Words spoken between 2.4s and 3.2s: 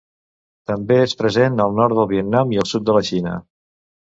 i al sud de la